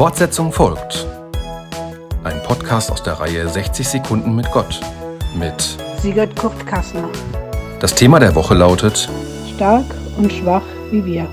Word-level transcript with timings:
Fortsetzung 0.00 0.50
folgt. 0.50 1.06
Ein 2.24 2.42
Podcast 2.44 2.90
aus 2.90 3.02
der 3.02 3.20
Reihe 3.20 3.46
60 3.46 3.86
Sekunden 3.86 4.34
mit 4.34 4.50
Gott. 4.50 4.80
Mit 5.38 5.76
Sigurd 6.00 6.34
Kurt 6.36 6.66
Kassner. 6.66 7.06
das 7.80 7.94
Thema 7.94 8.18
der 8.18 8.34
Woche 8.34 8.54
lautet 8.54 9.10
Stark 9.54 9.84
und 10.16 10.32
schwach 10.32 10.64
wie 10.90 11.04
wir. 11.04 11.28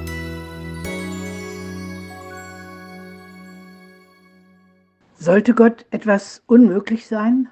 Sollte 5.17 5.53
Gott 5.53 5.85
etwas 5.91 6.43
unmöglich 6.45 7.07
sein? 7.07 7.47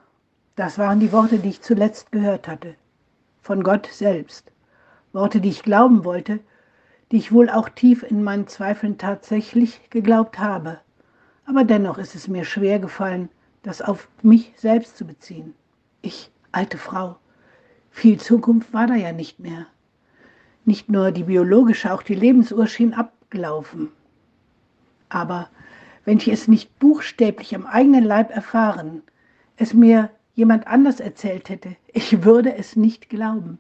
Das 0.57 0.77
waren 0.77 0.99
die 0.99 1.13
Worte, 1.13 1.39
die 1.39 1.47
ich 1.47 1.61
zuletzt 1.61 2.11
gehört 2.11 2.49
hatte. 2.49 2.75
Von 3.41 3.63
Gott 3.63 3.87
selbst. 3.89 4.51
Worte, 5.13 5.39
die 5.39 5.51
ich 5.51 5.63
glauben 5.63 6.03
wollte, 6.03 6.41
die 7.13 7.17
ich 7.17 7.31
wohl 7.31 7.49
auch 7.49 7.69
tief 7.69 8.03
in 8.03 8.21
meinen 8.21 8.47
Zweifeln 8.47 8.97
tatsächlich 8.97 9.89
geglaubt 9.89 10.39
habe. 10.39 10.79
Aber 11.45 11.63
dennoch 11.63 11.97
ist 11.97 12.15
es 12.15 12.27
mir 12.27 12.43
schwer 12.43 12.79
gefallen, 12.79 13.29
das 13.61 13.81
auf 13.81 14.07
mich 14.21 14.53
selbst 14.57 14.97
zu 14.97 15.05
beziehen. 15.05 15.53
Ich, 16.01 16.31
alte 16.51 16.77
Frau, 16.77 17.17
viel 17.91 18.19
Zukunft 18.19 18.73
war 18.73 18.87
da 18.87 18.95
ja 18.95 19.11
nicht 19.11 19.39
mehr. 19.39 19.67
Nicht 20.65 20.89
nur 20.89 21.11
die 21.11 21.23
biologische, 21.23 21.93
auch 21.93 22.01
die 22.01 22.15
Lebensuhr 22.15 22.67
schien 22.67 22.93
abgelaufen. 22.93 23.89
Aber 25.09 25.49
wenn 26.03 26.17
ich 26.17 26.27
es 26.27 26.47
nicht 26.47 26.77
buchstäblich 26.79 27.55
am 27.55 27.65
eigenen 27.65 28.03
Leib 28.03 28.31
erfahren, 28.31 29.03
es 29.57 29.73
mir 29.73 30.09
jemand 30.33 30.67
anders 30.67 30.99
erzählt 30.99 31.49
hätte, 31.49 31.75
ich 31.87 32.23
würde 32.23 32.55
es 32.55 32.75
nicht 32.75 33.09
glauben. 33.09 33.59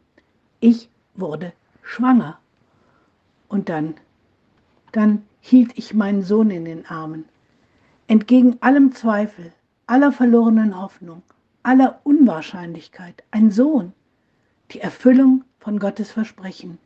Ich 0.59 0.89
wurde 1.13 1.53
schwanger. 1.81 2.39
Und 3.47 3.69
dann, 3.69 3.95
dann 4.91 5.23
hielt 5.39 5.77
ich 5.77 5.93
meinen 5.93 6.23
Sohn 6.23 6.49
in 6.49 6.65
den 6.65 6.85
Armen. 6.87 7.25
Entgegen 8.07 8.57
allem 8.61 8.93
Zweifel, 8.93 9.51
aller 9.87 10.11
verlorenen 10.11 10.79
Hoffnung, 10.79 11.23
aller 11.63 12.01
Unwahrscheinlichkeit, 12.03 13.23
ein 13.31 13.49
Sohn, 13.49 13.93
die 14.69 14.79
Erfüllung 14.79 15.43
von 15.57 15.79
Gottes 15.79 16.11
Versprechen. 16.11 16.77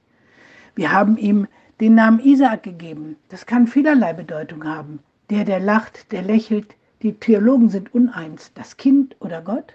Wir 0.75 0.93
haben 0.93 1.17
ihm 1.17 1.45
den 1.81 1.95
Namen 1.95 2.21
Isaak 2.21 2.63
gegeben. 2.63 3.17
Das 3.27 3.45
kann 3.45 3.67
vielerlei 3.67 4.13
Bedeutung 4.13 4.63
haben. 4.63 4.99
Der, 5.29 5.43
der 5.43 5.59
lacht, 5.59 6.09
der 6.13 6.21
lächelt. 6.21 6.75
Die 7.01 7.13
Theologen 7.13 7.69
sind 7.69 7.93
uneins. 7.93 8.53
Das 8.53 8.77
Kind 8.77 9.17
oder 9.19 9.41
Gott? 9.41 9.73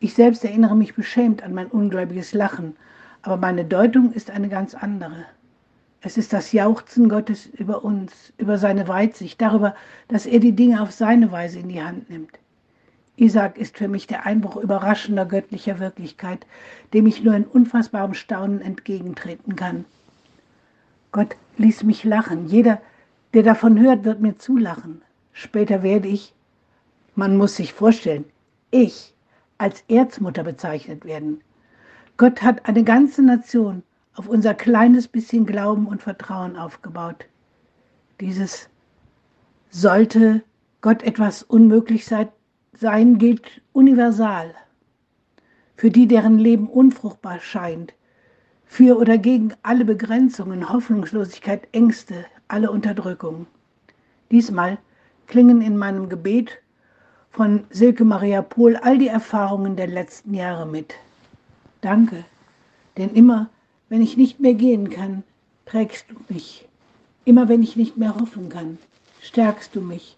Ich 0.00 0.14
selbst 0.14 0.44
erinnere 0.44 0.76
mich 0.76 0.94
beschämt 0.94 1.42
an 1.42 1.52
mein 1.52 1.66
ungläubiges 1.66 2.32
Lachen, 2.32 2.74
aber 3.20 3.36
meine 3.36 3.66
Deutung 3.66 4.12
ist 4.12 4.30
eine 4.30 4.48
ganz 4.48 4.74
andere. 4.74 5.26
Es 6.06 6.18
ist 6.18 6.34
das 6.34 6.52
Jauchzen 6.52 7.08
Gottes 7.08 7.46
über 7.46 7.82
uns, 7.82 8.34
über 8.36 8.58
seine 8.58 8.86
Weitsicht, 8.88 9.40
darüber, 9.40 9.74
dass 10.08 10.26
er 10.26 10.38
die 10.38 10.52
Dinge 10.52 10.82
auf 10.82 10.92
seine 10.92 11.32
Weise 11.32 11.60
in 11.60 11.70
die 11.70 11.82
Hand 11.82 12.10
nimmt. 12.10 12.38
Isaac 13.16 13.56
ist 13.56 13.78
für 13.78 13.88
mich 13.88 14.06
der 14.06 14.26
Einbruch 14.26 14.56
überraschender 14.56 15.24
göttlicher 15.24 15.78
Wirklichkeit, 15.78 16.46
dem 16.92 17.06
ich 17.06 17.24
nur 17.24 17.34
in 17.34 17.46
unfassbarem 17.46 18.12
Staunen 18.12 18.60
entgegentreten 18.60 19.56
kann. 19.56 19.86
Gott 21.10 21.36
ließ 21.56 21.84
mich 21.84 22.04
lachen. 22.04 22.48
Jeder, 22.48 22.82
der 23.32 23.42
davon 23.42 23.80
hört, 23.80 24.04
wird 24.04 24.20
mir 24.20 24.36
zulachen. 24.36 25.00
Später 25.32 25.82
werde 25.82 26.08
ich, 26.08 26.34
man 27.14 27.38
muss 27.38 27.56
sich 27.56 27.72
vorstellen, 27.72 28.26
ich 28.70 29.14
als 29.56 29.82
Erzmutter 29.88 30.42
bezeichnet 30.42 31.06
werden. 31.06 31.40
Gott 32.18 32.42
hat 32.42 32.68
eine 32.68 32.84
ganze 32.84 33.22
Nation 33.22 33.82
auf 34.14 34.28
unser 34.28 34.54
kleines 34.54 35.08
bisschen 35.08 35.46
Glauben 35.46 35.86
und 35.86 36.02
Vertrauen 36.02 36.56
aufgebaut. 36.56 37.26
Dieses 38.20 38.68
sollte 39.70 40.42
Gott 40.80 41.02
etwas 41.02 41.42
unmöglich 41.42 42.06
sein, 42.06 43.18
gilt 43.18 43.62
universal. 43.72 44.54
Für 45.76 45.90
die, 45.90 46.06
deren 46.06 46.38
Leben 46.38 46.68
unfruchtbar 46.68 47.40
scheint, 47.40 47.94
für 48.64 48.98
oder 48.98 49.18
gegen 49.18 49.52
alle 49.62 49.84
Begrenzungen, 49.84 50.68
Hoffnungslosigkeit, 50.68 51.66
Ängste, 51.72 52.24
alle 52.48 52.70
Unterdrückung. 52.70 53.46
Diesmal 54.30 54.78
klingen 55.26 55.60
in 55.60 55.76
meinem 55.76 56.08
Gebet 56.08 56.58
von 57.30 57.64
Silke 57.70 58.04
Maria 58.04 58.42
Pohl 58.42 58.76
all 58.76 58.98
die 58.98 59.08
Erfahrungen 59.08 59.74
der 59.74 59.88
letzten 59.88 60.34
Jahre 60.34 60.66
mit. 60.66 60.94
Danke, 61.80 62.24
denn 62.96 63.10
immer, 63.14 63.50
wenn 63.88 64.02
ich 64.02 64.16
nicht 64.16 64.40
mehr 64.40 64.54
gehen 64.54 64.90
kann, 64.90 65.22
trägst 65.66 66.06
du 66.10 66.14
mich. 66.32 66.66
Immer, 67.24 67.48
wenn 67.48 67.62
ich 67.62 67.76
nicht 67.76 67.96
mehr 67.96 68.14
hoffen 68.16 68.48
kann, 68.48 68.78
stärkst 69.20 69.74
du 69.74 69.80
mich. 69.80 70.16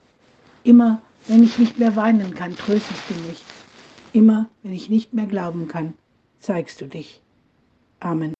Immer, 0.65 1.00
wenn 1.28 1.43
ich 1.43 1.59
nicht 1.59 1.78
mehr 1.78 1.97
weinen 1.97 2.34
kann, 2.34 2.56
tröstest 2.56 3.03
du 3.09 3.15
mich. 3.28 3.43
Immer, 4.12 4.49
wenn 4.62 4.72
ich 4.72 4.88
nicht 4.88 5.12
mehr 5.12 5.27
glauben 5.27 5.69
kann, 5.69 5.94
zeigst 6.41 6.81
du 6.81 6.87
dich. 6.87 7.21
Amen. 8.00 8.35